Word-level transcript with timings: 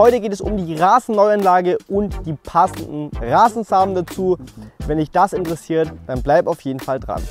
Heute 0.00 0.18
geht 0.18 0.32
es 0.32 0.40
um 0.40 0.56
die 0.56 0.76
Rasenneuanlage 0.76 1.76
und 1.86 2.24
die 2.24 2.32
passenden 2.32 3.10
Rasensamen 3.20 3.94
dazu. 3.94 4.38
Wenn 4.86 4.96
dich 4.96 5.10
das 5.10 5.34
interessiert, 5.34 5.92
dann 6.06 6.22
bleib 6.22 6.46
auf 6.46 6.62
jeden 6.62 6.80
Fall 6.80 6.98
dran. 6.98 7.22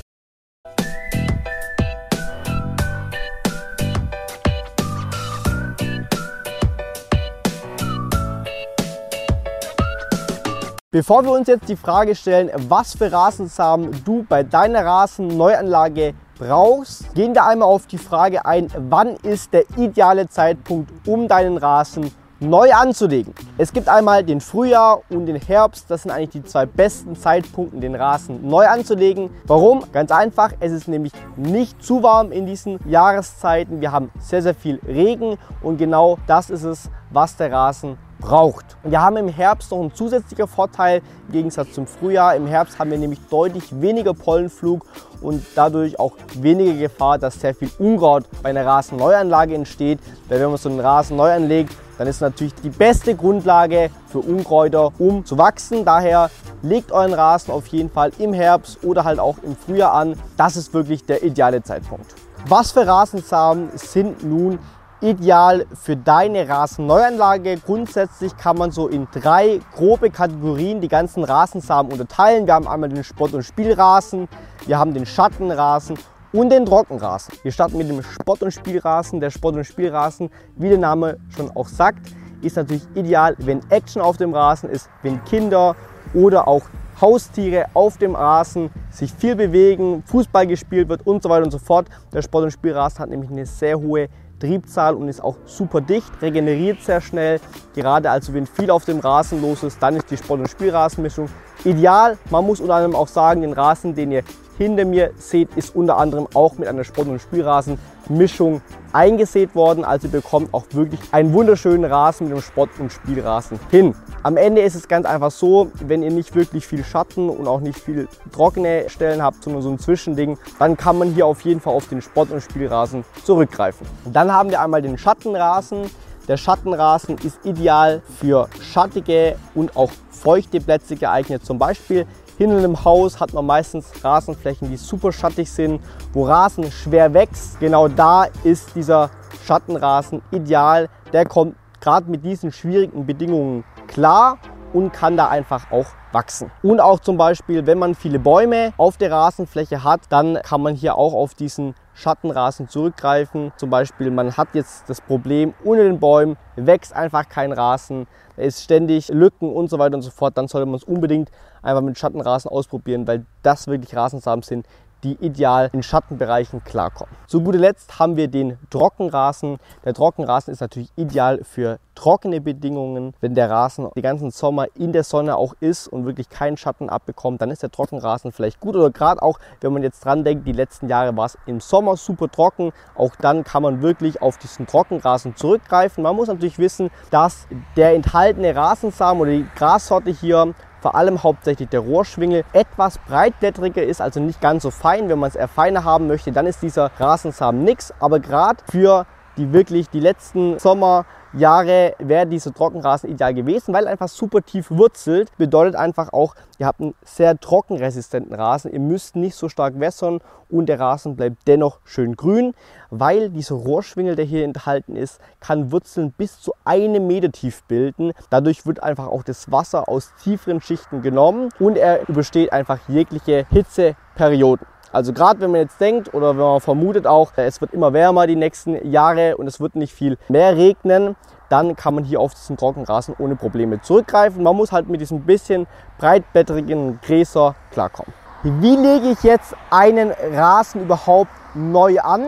Bevor 10.92 11.24
wir 11.24 11.32
uns 11.32 11.48
jetzt 11.48 11.68
die 11.68 11.74
Frage 11.74 12.14
stellen, 12.14 12.52
was 12.68 12.96
für 12.96 13.10
Rasensamen 13.10 14.04
du 14.04 14.24
bei 14.28 14.44
deiner 14.44 14.84
Rasenneuanlage 14.84 16.14
brauchst, 16.38 17.12
gehen 17.16 17.34
wir 17.34 17.44
einmal 17.44 17.68
auf 17.68 17.88
die 17.88 17.98
Frage 17.98 18.46
ein, 18.46 18.68
wann 18.88 19.16
ist 19.16 19.52
der 19.52 19.64
ideale 19.76 20.28
Zeitpunkt, 20.28 20.92
um 21.08 21.26
deinen 21.26 21.56
Rasen 21.56 22.12
neu 22.40 22.72
anzulegen. 22.72 23.34
Es 23.58 23.72
gibt 23.72 23.88
einmal 23.88 24.24
den 24.24 24.40
Frühjahr 24.40 25.02
und 25.10 25.26
den 25.26 25.36
Herbst. 25.36 25.90
Das 25.90 26.02
sind 26.02 26.10
eigentlich 26.10 26.30
die 26.30 26.44
zwei 26.44 26.66
besten 26.66 27.14
Zeitpunkte, 27.14 27.78
den 27.78 27.94
Rasen 27.94 28.48
neu 28.48 28.66
anzulegen. 28.66 29.30
Warum? 29.46 29.84
Ganz 29.92 30.10
einfach. 30.10 30.52
Es 30.58 30.72
ist 30.72 30.88
nämlich 30.88 31.12
nicht 31.36 31.82
zu 31.82 32.02
warm 32.02 32.32
in 32.32 32.46
diesen 32.46 32.78
Jahreszeiten. 32.88 33.80
Wir 33.80 33.92
haben 33.92 34.10
sehr, 34.18 34.42
sehr 34.42 34.54
viel 34.54 34.80
Regen 34.86 35.36
und 35.62 35.76
genau 35.76 36.18
das 36.26 36.50
ist 36.50 36.64
es, 36.64 36.90
was 37.10 37.36
der 37.36 37.52
Rasen 37.52 37.98
braucht. 38.20 38.76
Wir 38.84 39.00
haben 39.00 39.16
im 39.16 39.28
Herbst 39.28 39.70
noch 39.70 39.80
einen 39.80 39.94
zusätzlichen 39.94 40.46
Vorteil 40.46 41.02
im 41.26 41.32
Gegensatz 41.32 41.72
zum 41.72 41.86
Frühjahr. 41.86 42.36
Im 42.36 42.46
Herbst 42.46 42.78
haben 42.78 42.90
wir 42.90 42.98
nämlich 42.98 43.20
deutlich 43.30 43.80
weniger 43.80 44.14
Pollenflug 44.14 44.86
und 45.20 45.44
dadurch 45.54 45.98
auch 45.98 46.12
weniger 46.34 46.74
Gefahr, 46.74 47.18
dass 47.18 47.40
sehr 47.40 47.54
viel 47.54 47.70
Unkraut 47.78 48.24
bei 48.42 48.50
einer 48.50 48.64
Rasenneuanlage 48.64 49.54
entsteht. 49.54 49.98
Weil 50.28 50.40
wenn 50.40 50.48
man 50.48 50.56
so 50.58 50.68
einen 50.68 50.80
Rasen 50.80 51.16
neu 51.16 51.32
anlegt, 51.32 51.74
dann 51.98 52.06
ist 52.06 52.20
natürlich 52.20 52.54
die 52.54 52.70
beste 52.70 53.14
Grundlage 53.14 53.90
für 54.06 54.20
Unkräuter, 54.20 54.92
um 54.98 55.24
zu 55.26 55.36
wachsen. 55.36 55.84
Daher 55.84 56.30
legt 56.62 56.92
euren 56.92 57.12
Rasen 57.12 57.52
auf 57.52 57.66
jeden 57.66 57.90
Fall 57.90 58.12
im 58.18 58.32
Herbst 58.32 58.82
oder 58.84 59.04
halt 59.04 59.18
auch 59.18 59.36
im 59.42 59.54
Frühjahr 59.56 59.92
an. 59.92 60.14
Das 60.36 60.56
ist 60.56 60.72
wirklich 60.72 61.04
der 61.04 61.22
ideale 61.22 61.62
Zeitpunkt. 61.62 62.14
Was 62.46 62.72
für 62.72 62.86
Rasensamen 62.86 63.68
sind 63.74 64.24
nun 64.24 64.58
ideal 65.00 65.66
für 65.74 65.96
deine 65.96 66.48
Rasenneuanlage. 66.48 67.58
Grundsätzlich 67.58 68.36
kann 68.36 68.58
man 68.58 68.70
so 68.70 68.88
in 68.88 69.08
drei 69.12 69.60
grobe 69.74 70.10
Kategorien 70.10 70.80
die 70.80 70.88
ganzen 70.88 71.24
Rasensamen 71.24 71.92
unterteilen. 71.92 72.46
Wir 72.46 72.54
haben 72.54 72.68
einmal 72.68 72.88
den 72.88 73.04
Sport- 73.04 73.34
und 73.34 73.42
Spielrasen, 73.42 74.28
wir 74.66 74.78
haben 74.78 74.92
den 74.92 75.06
Schattenrasen 75.06 75.98
und 76.32 76.50
den 76.50 76.66
Trockenrasen. 76.66 77.34
Wir 77.42 77.52
starten 77.52 77.78
mit 77.78 77.88
dem 77.88 78.02
Sport- 78.02 78.42
und 78.42 78.52
Spielrasen. 78.52 79.20
Der 79.20 79.30
Sport- 79.30 79.56
und 79.56 79.64
Spielrasen, 79.64 80.30
wie 80.56 80.68
der 80.68 80.78
Name 80.78 81.16
schon 81.34 81.50
auch 81.56 81.68
sagt, 81.68 82.10
ist 82.42 82.56
natürlich 82.56 82.86
ideal, 82.94 83.34
wenn 83.38 83.60
Action 83.70 84.02
auf 84.02 84.16
dem 84.16 84.34
Rasen 84.34 84.70
ist, 84.70 84.88
wenn 85.02 85.22
Kinder 85.24 85.76
oder 86.14 86.46
auch 86.46 86.62
Haustiere 87.00 87.66
auf 87.72 87.96
dem 87.96 88.14
Rasen 88.14 88.70
sich 88.90 89.12
viel 89.12 89.34
bewegen, 89.34 90.02
Fußball 90.06 90.46
gespielt 90.46 90.88
wird 90.90 91.06
und 91.06 91.22
so 91.22 91.30
weiter 91.30 91.44
und 91.44 91.50
so 91.50 91.58
fort. 91.58 91.88
Der 92.12 92.20
Sport- 92.20 92.44
und 92.44 92.50
Spielrasen 92.50 92.98
hat 92.98 93.08
nämlich 93.08 93.30
eine 93.30 93.46
sehr 93.46 93.80
hohe 93.80 94.08
Triebzahl 94.40 94.94
und 94.94 95.08
ist 95.08 95.22
auch 95.22 95.36
super 95.46 95.80
dicht, 95.80 96.10
regeneriert 96.20 96.82
sehr 96.82 97.00
schnell. 97.00 97.40
Gerade 97.74 98.10
also 98.10 98.34
wenn 98.34 98.46
viel 98.46 98.70
auf 98.70 98.84
dem 98.84 98.98
Rasen 98.98 99.40
los 99.40 99.62
ist, 99.62 99.80
dann 99.80 99.96
ist 99.96 100.10
die 100.10 100.16
Sport- 100.16 100.40
und 100.40 100.50
Spielrasenmischung 100.50 101.28
ideal. 101.64 102.18
Man 102.30 102.44
muss 102.44 102.60
unter 102.60 102.74
anderem 102.74 102.96
auch 102.96 103.08
sagen, 103.08 103.42
den 103.42 103.52
Rasen, 103.52 103.94
den 103.94 104.10
ihr 104.10 104.24
hinter 104.60 104.84
mir 104.84 105.12
seht, 105.16 105.48
ist 105.56 105.74
unter 105.74 105.96
anderem 105.96 106.28
auch 106.34 106.58
mit 106.58 106.68
einer 106.68 106.84
Sport- 106.84 107.08
und 107.08 107.18
Spielrasenmischung 107.18 108.60
eingesät 108.92 109.54
worden. 109.54 109.86
Also 109.86 110.08
ihr 110.08 110.12
bekommt 110.12 110.52
auch 110.52 110.66
wirklich 110.72 111.00
einen 111.12 111.32
wunderschönen 111.32 111.90
Rasen 111.90 112.28
mit 112.28 112.36
dem 112.36 112.42
Sport- 112.42 112.78
und 112.78 112.92
Spielrasen 112.92 113.58
hin. 113.70 113.94
Am 114.22 114.36
Ende 114.36 114.60
ist 114.60 114.74
es 114.74 114.86
ganz 114.86 115.06
einfach 115.06 115.30
so, 115.30 115.70
wenn 115.80 116.02
ihr 116.02 116.10
nicht 116.10 116.34
wirklich 116.34 116.66
viel 116.66 116.84
Schatten 116.84 117.30
und 117.30 117.48
auch 117.48 117.60
nicht 117.60 117.78
viel 117.78 118.06
trockene 118.32 118.90
Stellen 118.90 119.22
habt, 119.22 119.42
sondern 119.42 119.62
so 119.62 119.70
ein 119.70 119.78
Zwischending, 119.78 120.36
dann 120.58 120.76
kann 120.76 120.98
man 120.98 121.14
hier 121.14 121.24
auf 121.24 121.40
jeden 121.40 121.62
Fall 121.62 121.72
auf 121.72 121.88
den 121.88 122.02
Sport- 122.02 122.30
und 122.30 122.42
Spielrasen 122.42 123.06
zurückgreifen. 123.24 123.86
Dann 124.12 124.30
haben 124.30 124.50
wir 124.50 124.60
einmal 124.60 124.82
den 124.82 124.98
Schattenrasen. 124.98 125.90
Der 126.28 126.36
Schattenrasen 126.36 127.16
ist 127.24 127.38
ideal 127.44 128.02
für 128.20 128.48
schattige 128.60 129.36
und 129.54 129.74
auch 129.74 129.90
feuchte 130.10 130.60
Plätze 130.60 130.96
geeignet. 130.96 131.44
Zum 131.46 131.58
Beispiel 131.58 132.06
Hinten 132.40 132.64
im 132.64 132.82
Haus 132.86 133.20
hat 133.20 133.34
man 133.34 133.44
meistens 133.44 133.92
Rasenflächen, 134.02 134.70
die 134.70 134.78
super 134.78 135.12
schattig 135.12 135.50
sind, 135.50 135.78
wo 136.14 136.24
Rasen 136.24 136.72
schwer 136.72 137.12
wächst. 137.12 137.60
Genau 137.60 137.86
da 137.86 138.28
ist 138.44 138.74
dieser 138.74 139.10
Schattenrasen 139.44 140.22
ideal. 140.30 140.88
Der 141.12 141.26
kommt 141.26 141.54
gerade 141.82 142.10
mit 142.10 142.24
diesen 142.24 142.50
schwierigen 142.50 143.04
Bedingungen 143.04 143.62
klar 143.88 144.38
und 144.72 144.92
kann 144.92 145.16
da 145.16 145.28
einfach 145.28 145.70
auch 145.70 145.86
wachsen. 146.12 146.50
Und 146.62 146.80
auch 146.80 147.00
zum 147.00 147.16
Beispiel, 147.16 147.66
wenn 147.66 147.78
man 147.78 147.94
viele 147.94 148.18
Bäume 148.18 148.72
auf 148.76 148.96
der 148.96 149.12
Rasenfläche 149.12 149.84
hat, 149.84 150.00
dann 150.08 150.38
kann 150.42 150.60
man 150.60 150.74
hier 150.74 150.96
auch 150.96 151.14
auf 151.14 151.34
diesen 151.34 151.74
Schattenrasen 151.94 152.68
zurückgreifen. 152.68 153.52
Zum 153.56 153.70
Beispiel, 153.70 154.10
man 154.10 154.36
hat 154.36 154.48
jetzt 154.54 154.88
das 154.88 155.00
Problem, 155.00 155.54
unter 155.64 155.84
den 155.84 156.00
Bäumen 156.00 156.36
wächst 156.56 156.94
einfach 156.94 157.28
kein 157.28 157.52
Rasen, 157.52 158.06
da 158.36 158.42
ist 158.42 158.62
ständig 158.62 159.08
Lücken 159.08 159.52
und 159.52 159.68
so 159.68 159.78
weiter 159.78 159.96
und 159.96 160.02
so 160.02 160.10
fort. 160.10 160.36
Dann 160.36 160.48
sollte 160.48 160.66
man 160.66 160.76
es 160.76 160.84
unbedingt 160.84 161.30
einfach 161.62 161.82
mit 161.82 161.98
Schattenrasen 161.98 162.50
ausprobieren, 162.50 163.06
weil 163.06 163.26
das 163.42 163.66
wirklich 163.66 163.94
Rasensamen 163.94 164.42
sind, 164.42 164.66
die 165.02 165.14
ideal 165.14 165.70
in 165.72 165.82
Schattenbereichen 165.82 166.62
klarkommen. 166.64 167.14
Zu 167.26 167.42
guter 167.42 167.58
Letzt 167.58 167.98
haben 167.98 168.16
wir 168.16 168.28
den 168.28 168.58
Trockenrasen. 168.70 169.58
Der 169.84 169.94
Trockenrasen 169.94 170.52
ist 170.52 170.60
natürlich 170.60 170.90
ideal 170.96 171.40
für 171.44 171.78
trockene 171.94 172.40
Bedingungen. 172.40 173.14
Wenn 173.20 173.34
der 173.34 173.50
Rasen 173.50 173.88
den 173.94 174.02
ganzen 174.02 174.30
Sommer 174.30 174.66
in 174.74 174.92
der 174.92 175.04
Sonne 175.04 175.36
auch 175.36 175.54
ist 175.60 175.86
und 175.86 176.06
wirklich 176.06 176.30
keinen 176.30 176.56
Schatten 176.56 176.88
abbekommt, 176.88 177.42
dann 177.42 177.50
ist 177.50 177.62
der 177.62 177.70
Trockenrasen 177.70 178.32
vielleicht 178.32 178.60
gut. 178.60 178.74
Oder 178.74 178.90
gerade 178.90 179.22
auch, 179.22 179.38
wenn 179.60 179.72
man 179.72 179.82
jetzt 179.82 180.04
dran 180.04 180.24
denkt, 180.24 180.46
die 180.46 180.52
letzten 180.52 180.88
Jahre 180.88 181.14
war 181.16 181.26
es 181.26 181.38
im 181.46 181.60
Sommer 181.60 181.96
super 181.96 182.30
trocken. 182.30 182.72
Auch 182.94 183.14
dann 183.16 183.44
kann 183.44 183.62
man 183.62 183.82
wirklich 183.82 184.22
auf 184.22 184.38
diesen 184.38 184.66
Trockenrasen 184.66 185.36
zurückgreifen. 185.36 186.02
Man 186.02 186.16
muss 186.16 186.28
natürlich 186.28 186.58
wissen, 186.58 186.90
dass 187.10 187.46
der 187.76 187.94
enthaltene 187.94 188.56
Rasensamen 188.56 189.20
oder 189.20 189.32
die 189.32 189.46
Grassorte 189.54 190.10
hier 190.10 190.54
vor 190.80 190.94
allem 190.94 191.22
hauptsächlich 191.22 191.68
der 191.68 191.80
Rohrschwingel, 191.80 192.44
etwas 192.52 192.98
breitblättriger 192.98 193.82
ist, 193.82 194.00
also 194.00 194.20
nicht 194.20 194.40
ganz 194.40 194.62
so 194.62 194.70
fein. 194.70 195.08
Wenn 195.08 195.18
man 195.18 195.28
es 195.28 195.36
eher 195.36 195.48
feiner 195.48 195.84
haben 195.84 196.06
möchte, 196.06 196.32
dann 196.32 196.46
ist 196.46 196.62
dieser 196.62 196.90
Rasensamen 196.98 197.64
nix. 197.64 197.92
Aber 198.00 198.20
gerade 198.20 198.58
für 198.70 199.06
die 199.40 199.54
wirklich 199.54 199.88
die 199.88 200.00
letzten 200.00 200.58
Sommer 200.58 201.06
Jahre 201.32 201.94
wäre 201.98 202.26
dieser 202.26 202.52
Trockenrasen 202.52 203.08
ideal 203.08 203.32
gewesen, 203.32 203.72
weil 203.72 203.86
einfach 203.86 204.08
super 204.08 204.42
tief 204.42 204.70
wurzelt. 204.70 205.30
Bedeutet 205.38 205.76
einfach 205.76 206.12
auch, 206.12 206.34
ihr 206.58 206.66
habt 206.66 206.80
einen 206.80 206.94
sehr 207.04 207.38
trockenresistenten 207.38 208.34
Rasen. 208.34 208.72
Ihr 208.72 208.80
müsst 208.80 209.16
nicht 209.16 209.36
so 209.36 209.48
stark 209.48 209.78
wässern 209.80 210.20
und 210.50 210.66
der 210.66 210.78
Rasen 210.78 211.16
bleibt 211.16 211.46
dennoch 211.46 211.78
schön 211.84 212.16
grün, 212.16 212.52
weil 212.90 213.30
dieser 213.30 213.54
Rohrschwingel, 213.54 214.16
der 214.16 214.24
hier 214.24 214.44
enthalten 214.44 214.94
ist, 214.96 215.20
kann 215.38 215.72
Wurzeln 215.72 216.12
bis 216.12 216.40
zu 216.40 216.52
einem 216.64 217.06
Meter 217.06 217.30
tief 217.30 217.62
bilden. 217.64 218.12
Dadurch 218.28 218.66
wird 218.66 218.82
einfach 218.82 219.06
auch 219.06 219.22
das 219.22 219.50
Wasser 219.50 219.88
aus 219.88 220.12
tieferen 220.22 220.60
Schichten 220.60 221.00
genommen 221.00 221.48
und 221.58 221.78
er 221.78 222.08
übersteht 222.08 222.52
einfach 222.52 222.80
jegliche 222.88 223.46
Hitzeperioden. 223.50 224.66
Also 224.92 225.12
gerade 225.12 225.40
wenn 225.40 225.52
man 225.52 225.60
jetzt 225.60 225.80
denkt 225.80 226.12
oder 226.14 226.30
wenn 226.30 226.44
man 226.44 226.60
vermutet 226.60 227.06
auch, 227.06 227.32
es 227.36 227.60
wird 227.60 227.72
immer 227.72 227.92
wärmer 227.92 228.26
die 228.26 228.36
nächsten 228.36 228.90
Jahre 228.90 229.36
und 229.36 229.46
es 229.46 229.60
wird 229.60 229.76
nicht 229.76 229.94
viel 229.94 230.18
mehr 230.28 230.56
regnen, 230.56 231.16
dann 231.48 231.76
kann 231.76 231.94
man 231.94 232.04
hier 232.04 232.20
auf 232.20 232.34
diesen 232.34 232.56
Trockenrasen 232.56 233.14
ohne 233.18 233.36
Probleme 233.36 233.80
zurückgreifen. 233.80 234.42
Man 234.42 234.56
muss 234.56 234.72
halt 234.72 234.88
mit 234.88 235.00
diesem 235.00 235.22
bisschen 235.22 235.66
breitblättrigen 235.98 237.00
Gräser 237.02 237.54
klarkommen. 237.72 238.12
Wie 238.42 238.76
lege 238.76 239.10
ich 239.10 239.22
jetzt 239.22 239.54
einen 239.70 240.12
Rasen 240.32 240.82
überhaupt 240.82 241.30
neu 241.54 242.00
an? 242.00 242.26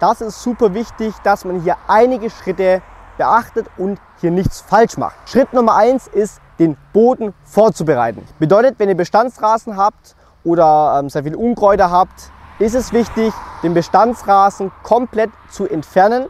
Das 0.00 0.20
ist 0.20 0.42
super 0.42 0.74
wichtig, 0.74 1.14
dass 1.22 1.44
man 1.44 1.60
hier 1.60 1.76
einige 1.86 2.28
Schritte 2.28 2.82
beachtet 3.16 3.66
und 3.78 3.98
hier 4.20 4.30
nichts 4.30 4.60
falsch 4.60 4.96
macht. 4.96 5.14
Schritt 5.26 5.52
Nummer 5.52 5.76
eins 5.76 6.08
ist, 6.08 6.40
den 6.58 6.76
Boden 6.92 7.34
vorzubereiten. 7.44 8.26
Bedeutet, 8.38 8.74
wenn 8.78 8.88
ihr 8.88 8.96
Bestandsrasen 8.96 9.76
habt 9.76 10.16
oder 10.44 10.98
ähm, 10.98 11.08
sehr 11.08 11.24
viele 11.24 11.38
Unkräuter 11.38 11.90
habt, 11.90 12.30
ist 12.58 12.74
es 12.74 12.92
wichtig, 12.92 13.32
den 13.62 13.74
Bestandsrasen 13.74 14.70
komplett 14.82 15.30
zu 15.50 15.66
entfernen, 15.66 16.26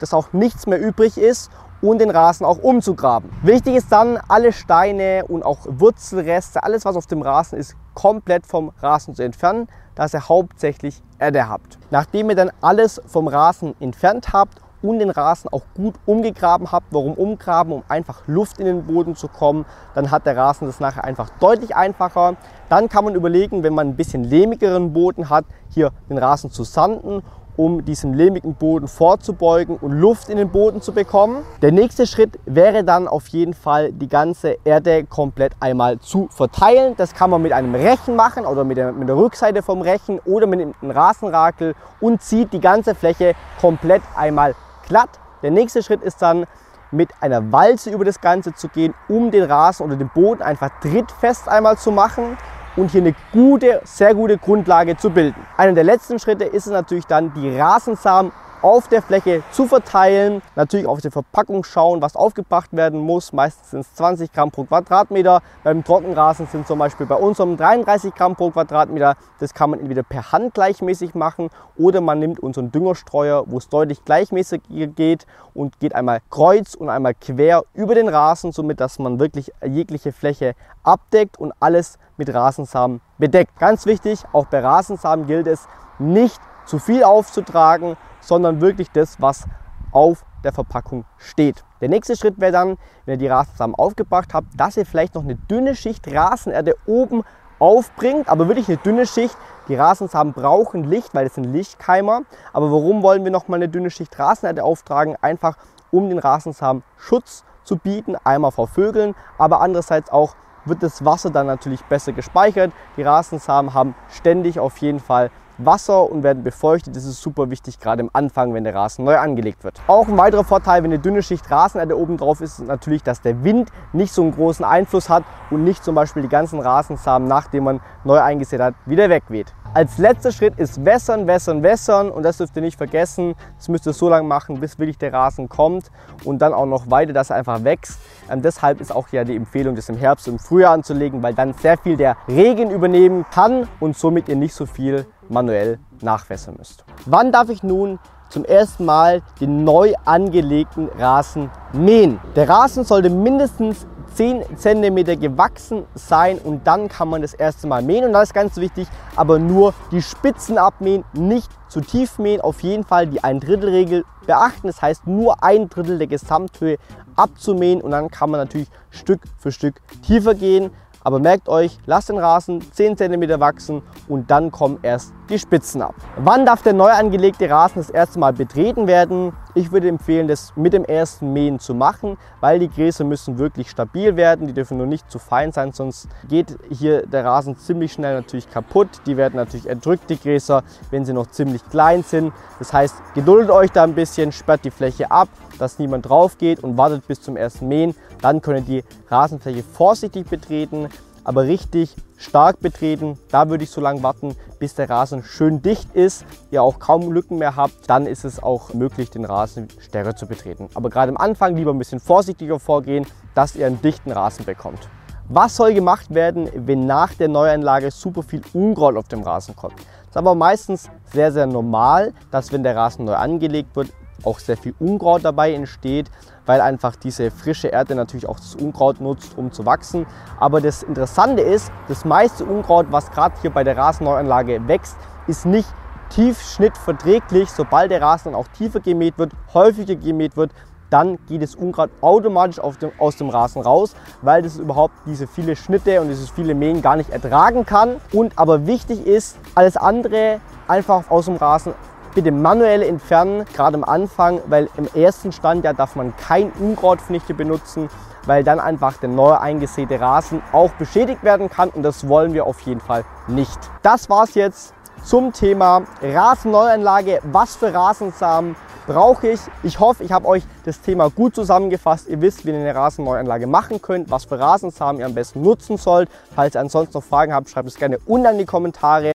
dass 0.00 0.14
auch 0.14 0.32
nichts 0.32 0.66
mehr 0.66 0.80
übrig 0.80 1.18
ist 1.18 1.50
und 1.82 1.98
den 1.98 2.10
Rasen 2.10 2.46
auch 2.46 2.58
umzugraben. 2.58 3.30
Wichtig 3.42 3.76
ist 3.76 3.92
dann, 3.92 4.18
alle 4.28 4.52
Steine 4.52 5.24
und 5.28 5.44
auch 5.44 5.58
Wurzelreste, 5.66 6.62
alles 6.62 6.84
was 6.84 6.96
auf 6.96 7.06
dem 7.06 7.22
Rasen 7.22 7.58
ist, 7.58 7.76
komplett 7.94 8.46
vom 8.46 8.72
Rasen 8.80 9.14
zu 9.14 9.22
entfernen, 9.22 9.68
dass 9.94 10.14
ihr 10.14 10.28
hauptsächlich 10.28 11.02
Erde 11.18 11.48
habt. 11.48 11.78
Nachdem 11.90 12.30
ihr 12.30 12.36
dann 12.36 12.50
alles 12.60 13.00
vom 13.06 13.28
Rasen 13.28 13.74
entfernt 13.80 14.32
habt 14.32 14.63
und 14.84 14.98
den 14.98 15.10
Rasen 15.10 15.48
auch 15.50 15.62
gut 15.74 15.94
umgegraben 16.04 16.70
habt. 16.70 16.88
Warum 16.90 17.14
umgraben? 17.14 17.72
Um 17.72 17.82
einfach 17.88 18.22
Luft 18.26 18.60
in 18.60 18.66
den 18.66 18.86
Boden 18.86 19.16
zu 19.16 19.28
kommen. 19.28 19.64
Dann 19.94 20.10
hat 20.10 20.26
der 20.26 20.36
Rasen 20.36 20.66
das 20.66 20.78
nachher 20.78 21.04
einfach 21.04 21.30
deutlich 21.40 21.74
einfacher. 21.74 22.36
Dann 22.68 22.88
kann 22.90 23.04
man 23.04 23.14
überlegen, 23.14 23.62
wenn 23.62 23.74
man 23.74 23.88
ein 23.88 23.96
bisschen 23.96 24.24
lehmigeren 24.24 24.92
Boden 24.92 25.30
hat, 25.30 25.46
hier 25.70 25.90
den 26.08 26.18
Rasen 26.18 26.50
zu 26.50 26.64
sanden 26.64 27.22
um 27.56 27.84
diesem 27.84 28.14
lehmigen 28.14 28.54
Boden 28.54 28.88
vorzubeugen 28.88 29.76
und 29.76 29.92
Luft 29.92 30.28
in 30.28 30.36
den 30.36 30.50
Boden 30.50 30.80
zu 30.80 30.92
bekommen. 30.92 31.44
Der 31.62 31.72
nächste 31.72 32.06
Schritt 32.06 32.38
wäre 32.46 32.84
dann 32.84 33.06
auf 33.06 33.28
jeden 33.28 33.54
Fall 33.54 33.92
die 33.92 34.08
ganze 34.08 34.56
Erde 34.64 35.04
komplett 35.04 35.52
einmal 35.60 35.98
zu 36.00 36.28
verteilen. 36.30 36.94
Das 36.96 37.14
kann 37.14 37.30
man 37.30 37.42
mit 37.42 37.52
einem 37.52 37.74
Rechen 37.74 38.16
machen 38.16 38.44
oder 38.44 38.64
mit 38.64 38.76
der, 38.76 38.92
mit 38.92 39.08
der 39.08 39.16
Rückseite 39.16 39.62
vom 39.62 39.82
Rechen 39.82 40.18
oder 40.24 40.46
mit 40.46 40.60
einem 40.60 40.90
Rasenrakel 40.90 41.74
und 42.00 42.22
zieht 42.22 42.52
die 42.52 42.60
ganze 42.60 42.94
Fläche 42.94 43.34
komplett 43.60 44.02
einmal 44.16 44.54
glatt. 44.86 45.20
Der 45.42 45.50
nächste 45.50 45.82
Schritt 45.82 46.02
ist 46.02 46.22
dann 46.22 46.46
mit 46.90 47.10
einer 47.20 47.52
Walze 47.52 47.90
über 47.90 48.04
das 48.04 48.20
Ganze 48.20 48.54
zu 48.54 48.68
gehen, 48.68 48.94
um 49.08 49.30
den 49.30 49.44
Rasen 49.44 49.84
oder 49.84 49.96
den 49.96 50.10
Boden 50.10 50.42
einfach 50.42 50.70
trittfest 50.80 51.48
einmal 51.48 51.76
zu 51.76 51.90
machen 51.90 52.38
und 52.76 52.90
hier 52.90 53.02
eine 53.02 53.14
gute, 53.32 53.80
sehr 53.84 54.14
gute 54.14 54.38
Grundlage 54.38 54.96
zu 54.96 55.10
bilden. 55.10 55.40
Einer 55.56 55.72
der 55.72 55.84
letzten 55.84 56.18
Schritte 56.18 56.44
ist 56.44 56.66
es 56.66 56.72
natürlich 56.72 57.06
dann, 57.06 57.32
die 57.34 57.56
Rasensamen 57.58 58.32
auf 58.64 58.88
der 58.88 59.02
Fläche 59.02 59.42
zu 59.52 59.66
verteilen. 59.66 60.40
Natürlich 60.56 60.86
auf 60.86 61.02
die 61.02 61.10
Verpackung 61.10 61.64
schauen, 61.64 62.00
was 62.00 62.16
aufgebracht 62.16 62.72
werden 62.72 62.98
muss. 62.98 63.34
Meistens 63.34 63.72
sind 63.72 63.80
es 63.80 63.94
20 63.94 64.32
Gramm 64.32 64.50
pro 64.50 64.64
Quadratmeter. 64.64 65.42
Beim 65.62 65.84
Trockenrasen 65.84 66.46
sind 66.46 66.66
zum 66.66 66.78
Beispiel 66.78 67.04
bei 67.04 67.16
uns 67.16 67.38
um 67.40 67.58
33 67.58 68.14
Gramm 68.14 68.36
pro 68.36 68.50
Quadratmeter. 68.50 69.16
Das 69.38 69.52
kann 69.52 69.68
man 69.68 69.80
entweder 69.80 70.02
per 70.02 70.32
Hand 70.32 70.54
gleichmäßig 70.54 71.14
machen 71.14 71.50
oder 71.76 72.00
man 72.00 72.18
nimmt 72.18 72.40
unseren 72.40 72.72
Düngerstreuer, 72.72 73.44
wo 73.46 73.58
es 73.58 73.68
deutlich 73.68 74.02
gleichmäßiger 74.06 74.86
geht 74.86 75.26
und 75.52 75.78
geht 75.78 75.94
einmal 75.94 76.20
kreuz 76.30 76.74
und 76.74 76.88
einmal 76.88 77.12
quer 77.12 77.64
über 77.74 77.94
den 77.94 78.08
Rasen, 78.08 78.50
somit 78.50 78.80
dass 78.80 78.98
man 78.98 79.20
wirklich 79.20 79.52
jegliche 79.62 80.10
Fläche 80.10 80.54
abdeckt 80.82 81.38
und 81.38 81.52
alles 81.60 81.98
mit 82.16 82.32
Rasensamen 82.32 83.02
bedeckt. 83.18 83.58
Ganz 83.58 83.84
wichtig, 83.84 84.24
auch 84.32 84.46
bei 84.46 84.60
Rasensamen 84.60 85.26
gilt 85.26 85.48
es, 85.48 85.68
nicht 85.98 86.40
zu 86.64 86.78
viel 86.78 87.04
aufzutragen, 87.04 87.96
sondern 88.26 88.60
wirklich 88.60 88.90
das, 88.90 89.20
was 89.20 89.44
auf 89.92 90.24
der 90.42 90.52
Verpackung 90.52 91.04
steht. 91.18 91.64
Der 91.80 91.88
nächste 91.88 92.16
Schritt 92.16 92.40
wäre 92.40 92.52
dann, 92.52 92.76
wenn 93.04 93.14
ihr 93.14 93.18
die 93.18 93.28
Rasensamen 93.28 93.74
aufgebracht 93.74 94.34
habt, 94.34 94.48
dass 94.56 94.76
ihr 94.76 94.86
vielleicht 94.86 95.14
noch 95.14 95.22
eine 95.22 95.36
dünne 95.36 95.74
Schicht 95.76 96.12
Rasenerde 96.12 96.74
oben 96.86 97.22
aufbringt, 97.58 98.28
aber 98.28 98.48
wirklich 98.48 98.68
eine 98.68 98.76
dünne 98.78 99.06
Schicht. 99.06 99.36
Die 99.68 99.76
Rasensamen 99.76 100.32
brauchen 100.32 100.84
Licht, 100.84 101.14
weil 101.14 101.26
es 101.26 101.34
sind 101.34 101.44
Lichtkeimer. 101.44 102.22
Aber 102.52 102.70
warum 102.70 103.02
wollen 103.02 103.24
wir 103.24 103.30
noch 103.30 103.48
mal 103.48 103.56
eine 103.56 103.68
dünne 103.68 103.90
Schicht 103.90 104.18
Rasenerde 104.18 104.64
auftragen? 104.64 105.16
Einfach 105.22 105.56
um 105.90 106.08
den 106.08 106.18
Rasensamen 106.18 106.82
Schutz 106.96 107.44
zu 107.62 107.76
bieten, 107.76 108.16
einmal 108.24 108.50
vor 108.50 108.66
Vögeln, 108.66 109.14
aber 109.38 109.60
andererseits 109.60 110.10
auch 110.10 110.34
wird 110.66 110.82
das 110.82 111.04
Wasser 111.04 111.30
dann 111.30 111.46
natürlich 111.46 111.84
besser 111.84 112.12
gespeichert. 112.12 112.72
Die 112.96 113.02
Rasensamen 113.02 113.74
haben 113.74 113.94
ständig 114.08 114.58
auf 114.58 114.78
jeden 114.78 115.00
Fall 115.00 115.30
Wasser 115.58 116.10
und 116.10 116.22
werden 116.22 116.42
befeuchtet. 116.42 116.96
Das 116.96 117.04
ist 117.04 117.22
super 117.22 117.50
wichtig, 117.50 117.78
gerade 117.78 118.02
am 118.02 118.10
Anfang, 118.12 118.54
wenn 118.54 118.64
der 118.64 118.74
Rasen 118.74 119.04
neu 119.04 119.18
angelegt 119.18 119.64
wird. 119.64 119.80
Auch 119.86 120.08
ein 120.08 120.18
weiterer 120.18 120.44
Vorteil, 120.44 120.82
wenn 120.82 120.90
eine 120.90 120.98
dünne 120.98 121.22
Schicht 121.22 121.50
Rasenerde 121.50 121.98
oben 121.98 122.16
drauf 122.16 122.40
ist, 122.40 122.58
ist 122.58 122.66
natürlich, 122.66 123.02
dass 123.02 123.20
der 123.20 123.44
Wind 123.44 123.70
nicht 123.92 124.12
so 124.12 124.22
einen 124.22 124.32
großen 124.32 124.64
Einfluss 124.64 125.08
hat 125.08 125.24
und 125.50 125.64
nicht 125.64 125.84
zum 125.84 125.94
Beispiel 125.94 126.22
die 126.22 126.28
ganzen 126.28 126.60
Rasensamen, 126.60 127.28
nachdem 127.28 127.64
man 127.64 127.80
neu 128.04 128.20
eingesät 128.20 128.60
hat, 128.60 128.74
wieder 128.86 129.08
wegweht. 129.10 129.54
Als 129.76 129.98
letzter 129.98 130.30
Schritt 130.30 130.56
ist 130.56 130.84
wässern, 130.84 131.26
wässern, 131.26 131.64
wässern 131.64 132.08
und 132.08 132.22
das 132.22 132.36
dürft 132.36 132.54
ihr 132.54 132.62
nicht 132.62 132.78
vergessen. 132.78 133.34
Das 133.56 133.68
müsst 133.68 133.84
ihr 133.88 133.92
so 133.92 134.08
lange 134.08 134.28
machen, 134.28 134.60
bis 134.60 134.78
wirklich 134.78 134.98
der 134.98 135.12
Rasen 135.12 135.48
kommt 135.48 135.90
und 136.22 136.38
dann 136.38 136.54
auch 136.54 136.66
noch 136.66 136.92
weiter, 136.92 137.12
dass 137.12 137.30
er 137.30 137.36
einfach 137.36 137.64
wächst. 137.64 137.98
Ähm, 138.30 138.40
deshalb 138.40 138.80
ist 138.80 138.94
auch 138.94 139.08
ja 139.08 139.24
die 139.24 139.34
Empfehlung, 139.34 139.74
das 139.74 139.88
im 139.88 139.96
Herbst 139.96 140.28
und 140.28 140.34
im 140.34 140.38
Frühjahr 140.38 140.74
anzulegen, 140.74 141.24
weil 141.24 141.34
dann 141.34 141.54
sehr 141.54 141.76
viel 141.76 141.96
der 141.96 142.16
Regen 142.28 142.70
übernehmen 142.70 143.26
kann 143.32 143.66
und 143.80 143.98
somit 143.98 144.28
ihr 144.28 144.36
nicht 144.36 144.54
so 144.54 144.64
viel 144.64 145.06
manuell 145.28 145.80
nachwässern 146.00 146.54
müsst. 146.56 146.84
Wann 147.06 147.32
darf 147.32 147.48
ich 147.48 147.64
nun 147.64 147.98
zum 148.28 148.44
ersten 148.44 148.84
Mal 148.84 149.22
den 149.40 149.64
neu 149.64 149.94
angelegten 150.04 150.88
Rasen 151.00 151.50
mähen? 151.72 152.20
Der 152.36 152.48
Rasen 152.48 152.84
sollte 152.84 153.10
mindestens 153.10 153.88
10 154.14 154.44
cm 154.56 155.20
gewachsen 155.20 155.84
sein 155.94 156.38
und 156.38 156.66
dann 156.66 156.88
kann 156.88 157.08
man 157.08 157.22
das 157.22 157.34
erste 157.34 157.66
Mal 157.66 157.82
mähen. 157.82 158.04
Und 158.04 158.12
das 158.12 158.30
ist 158.30 158.34
ganz 158.34 158.56
wichtig, 158.56 158.88
aber 159.16 159.38
nur 159.38 159.74
die 159.90 160.02
Spitzen 160.02 160.58
abmähen, 160.58 161.04
nicht 161.12 161.50
zu 161.68 161.80
tief 161.80 162.18
mähen, 162.18 162.40
auf 162.40 162.62
jeden 162.62 162.84
Fall 162.84 163.06
die 163.06 163.22
ein 163.22 163.40
Drittel 163.40 163.68
Regel 163.68 164.04
beachten, 164.26 164.68
das 164.68 164.80
heißt 164.80 165.06
nur 165.06 165.42
ein 165.42 165.68
Drittel 165.68 165.98
der 165.98 166.06
Gesamthöhe 166.06 166.78
abzumähen. 167.16 167.80
Und 167.80 167.90
dann 167.90 168.10
kann 168.10 168.30
man 168.30 168.40
natürlich 168.40 168.68
Stück 168.90 169.20
für 169.38 169.52
Stück 169.52 169.80
tiefer 170.02 170.34
gehen. 170.34 170.70
Aber 171.02 171.18
merkt 171.18 171.50
euch, 171.50 171.78
lasst 171.84 172.08
den 172.08 172.18
Rasen 172.18 172.62
10 172.72 172.96
cm 172.96 173.38
wachsen 173.38 173.82
und 174.08 174.30
dann 174.30 174.50
kommen 174.50 174.78
erst 174.82 175.12
die 175.28 175.38
Spitzen 175.38 175.82
ab. 175.82 175.94
Wann 176.16 176.44
darf 176.44 176.62
der 176.62 176.72
neu 176.72 176.90
angelegte 176.90 177.48
Rasen 177.48 177.76
das 177.76 177.90
erste 177.90 178.18
Mal 178.18 178.32
betreten 178.32 178.86
werden? 178.86 179.32
Ich 179.54 179.72
würde 179.72 179.88
empfehlen, 179.88 180.28
das 180.28 180.52
mit 180.56 180.72
dem 180.72 180.84
ersten 180.84 181.32
Mähen 181.32 181.58
zu 181.60 181.74
machen, 181.74 182.18
weil 182.40 182.58
die 182.58 182.68
Gräser 182.68 183.04
müssen 183.04 183.38
wirklich 183.38 183.70
stabil 183.70 184.16
werden. 184.16 184.46
Die 184.46 184.52
dürfen 184.52 184.76
nur 184.76 184.86
nicht 184.86 185.10
zu 185.10 185.18
fein 185.18 185.52
sein, 185.52 185.72
sonst 185.72 186.08
geht 186.28 186.58
hier 186.70 187.06
der 187.06 187.24
Rasen 187.24 187.56
ziemlich 187.56 187.92
schnell 187.92 188.14
natürlich 188.14 188.50
kaputt. 188.50 188.88
Die 189.06 189.16
werden 189.16 189.36
natürlich 189.36 189.66
erdrückt, 189.66 190.10
die 190.10 190.18
Gräser, 190.18 190.62
wenn 190.90 191.04
sie 191.04 191.12
noch 191.12 191.28
ziemlich 191.28 191.64
klein 191.70 192.02
sind. 192.02 192.32
Das 192.58 192.72
heißt, 192.72 192.96
geduldet 193.14 193.50
euch 193.50 193.70
da 193.70 193.84
ein 193.84 193.94
bisschen, 193.94 194.32
sperrt 194.32 194.64
die 194.64 194.70
Fläche 194.70 195.10
ab, 195.10 195.28
dass 195.58 195.78
niemand 195.78 196.08
drauf 196.08 196.36
geht 196.38 196.62
und 196.62 196.76
wartet 196.76 197.06
bis 197.06 197.22
zum 197.22 197.36
ersten 197.36 197.68
Mähen. 197.68 197.94
Dann 198.20 198.42
könnt 198.42 198.68
ihr 198.68 198.82
die 198.82 198.88
Rasenfläche 199.08 199.62
vorsichtig 199.62 200.28
betreten, 200.28 200.88
aber 201.24 201.44
richtig 201.44 201.96
stark 202.24 202.60
betreten. 202.60 203.18
Da 203.30 203.48
würde 203.48 203.64
ich 203.64 203.70
so 203.70 203.80
lange 203.80 204.02
warten, 204.02 204.34
bis 204.58 204.74
der 204.74 204.88
Rasen 204.90 205.22
schön 205.22 205.62
dicht 205.62 205.94
ist, 205.94 206.24
ihr 206.50 206.62
auch 206.62 206.78
kaum 206.78 207.12
Lücken 207.12 207.38
mehr 207.38 207.54
habt. 207.54 207.74
Dann 207.88 208.06
ist 208.06 208.24
es 208.24 208.42
auch 208.42 208.74
möglich, 208.74 209.10
den 209.10 209.24
Rasen 209.24 209.68
stärker 209.78 210.16
zu 210.16 210.26
betreten. 210.26 210.68
Aber 210.74 210.90
gerade 210.90 211.10
am 211.10 211.16
Anfang 211.16 211.54
lieber 211.56 211.72
ein 211.72 211.78
bisschen 211.78 212.00
vorsichtiger 212.00 212.58
vorgehen, 212.58 213.06
dass 213.34 213.54
ihr 213.54 213.66
einen 213.66 213.80
dichten 213.82 214.10
Rasen 214.10 214.44
bekommt. 214.44 214.88
Was 215.28 215.56
soll 215.56 215.72
gemacht 215.72 216.14
werden, 216.14 216.50
wenn 216.54 216.86
nach 216.86 217.14
der 217.14 217.28
Neuanlage 217.28 217.90
super 217.90 218.22
viel 218.22 218.42
Unkraut 218.52 218.96
auf 218.96 219.08
dem 219.08 219.22
Rasen 219.22 219.56
kommt? 219.56 219.76
Das 219.76 220.10
ist 220.10 220.16
aber 220.16 220.34
meistens 220.34 220.90
sehr, 221.12 221.32
sehr 221.32 221.46
normal, 221.46 222.12
dass 222.30 222.52
wenn 222.52 222.62
der 222.62 222.76
Rasen 222.76 223.04
neu 223.06 223.14
angelegt 223.14 223.74
wird, 223.74 223.88
auch 224.22 224.38
sehr 224.38 224.56
viel 224.56 224.74
Unkraut 224.78 225.24
dabei 225.24 225.52
entsteht, 225.52 226.10
weil 226.46 226.60
einfach 226.60 226.96
diese 226.96 227.30
frische 227.30 227.68
Erde 227.68 227.94
natürlich 227.94 228.28
auch 228.28 228.38
das 228.38 228.54
Unkraut 228.54 229.00
nutzt, 229.00 229.36
um 229.36 229.52
zu 229.52 229.66
wachsen. 229.66 230.06
Aber 230.38 230.60
das 230.60 230.82
Interessante 230.82 231.42
ist, 231.42 231.70
das 231.88 232.04
meiste 232.04 232.44
Unkraut, 232.44 232.86
was 232.90 233.10
gerade 233.10 233.34
hier 233.42 233.50
bei 233.50 233.64
der 233.64 233.76
Rasenneuanlage 233.76 234.66
wächst, 234.68 234.96
ist 235.26 235.46
nicht 235.46 235.68
tiefschnittverträglich. 236.10 237.50
Sobald 237.50 237.90
der 237.90 238.02
Rasen 238.02 238.32
dann 238.32 238.40
auch 238.40 238.48
tiefer 238.48 238.80
gemäht 238.80 239.18
wird, 239.18 239.32
häufiger 239.52 239.96
gemäht 239.96 240.36
wird, 240.36 240.52
dann 240.90 241.18
geht 241.26 241.42
das 241.42 241.56
Unkraut 241.56 241.90
automatisch 242.00 242.60
dem, 242.80 242.92
aus 242.98 243.16
dem 243.16 243.28
Rasen 243.28 243.62
raus, 243.62 243.96
weil 244.22 244.42
das 244.42 244.58
überhaupt 244.58 244.94
diese 245.06 245.26
viele 245.26 245.56
Schnitte 245.56 246.00
und 246.00 246.08
dieses 246.08 246.30
viele 246.30 246.54
Mähen 246.54 246.82
gar 246.82 246.94
nicht 246.94 247.10
ertragen 247.10 247.66
kann. 247.66 247.96
Und 248.12 248.38
aber 248.38 248.66
wichtig 248.66 249.04
ist, 249.04 249.36
alles 249.54 249.76
andere 249.76 250.40
einfach 250.68 251.10
aus 251.10 251.24
dem 251.24 251.36
Rasen 251.36 251.74
bitte 252.14 252.30
manuell 252.30 252.82
entfernen, 252.82 253.44
gerade 253.54 253.76
am 253.76 253.84
Anfang, 253.84 254.40
weil 254.46 254.68
im 254.76 254.88
ersten 254.94 255.32
Stand 255.32 255.64
ja 255.64 255.72
darf 255.72 255.96
man 255.96 256.16
kein 256.16 256.52
Unkrautvernichter 256.52 257.34
benutzen, 257.34 257.88
weil 258.26 258.44
dann 258.44 258.60
einfach 258.60 258.96
der 258.98 259.08
neu 259.08 259.32
eingesäte 259.32 260.00
Rasen 260.00 260.42
auch 260.52 260.70
beschädigt 260.72 261.24
werden 261.24 261.50
kann 261.50 261.70
und 261.70 261.82
das 261.82 262.08
wollen 262.08 262.32
wir 262.32 262.46
auf 262.46 262.60
jeden 262.60 262.80
Fall 262.80 263.04
nicht. 263.26 263.58
Das 263.82 264.08
war's 264.08 264.34
jetzt 264.34 264.72
zum 265.04 265.32
Thema 265.32 265.82
Rasenneuanlage. 266.02 267.20
Was 267.24 267.56
für 267.56 267.74
Rasensamen 267.74 268.56
brauche 268.86 269.28
ich? 269.28 269.40
Ich 269.62 269.80
hoffe, 269.80 270.02
ich 270.02 270.12
habe 270.12 270.26
euch 270.26 270.42
das 270.64 270.80
Thema 270.80 271.10
gut 271.10 271.34
zusammengefasst. 271.34 272.08
Ihr 272.08 272.20
wisst, 272.22 272.46
wie 272.46 272.50
ihr 272.50 272.56
eine 272.56 272.74
Rasenneuanlage 272.74 273.46
machen 273.46 273.82
könnt, 273.82 274.10
was 274.10 274.24
für 274.24 274.38
Rasensamen 274.38 275.00
ihr 275.00 275.06
am 275.06 275.14
besten 275.14 275.42
nutzen 275.42 275.76
sollt. 275.76 276.08
Falls 276.34 276.54
ihr 276.54 276.60
ansonsten 276.60 276.96
noch 276.96 277.04
Fragen 277.04 277.34
habt, 277.34 277.50
schreibt 277.50 277.68
es 277.68 277.76
gerne 277.76 277.98
unten 278.06 278.26
in 278.28 278.38
die 278.38 278.44
Kommentare. 278.46 279.12